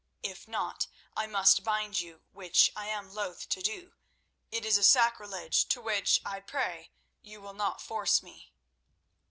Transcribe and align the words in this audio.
If 0.23 0.47
not, 0.47 0.87
I 1.15 1.27
must 1.27 1.63
bind 1.63 1.99
you, 1.99 2.23
which 2.31 2.71
I 2.75 2.87
am 2.87 3.13
loth 3.13 3.47
to 3.49 3.61
do—it 3.61 4.65
is 4.65 4.75
a 4.79 4.83
sacrilege 4.83 5.65
to 5.67 5.79
which 5.79 6.21
I 6.25 6.39
pray 6.39 6.89
you 7.21 7.39
will 7.39 7.53
not 7.53 7.83
force 7.83 8.23
me." 8.23 8.51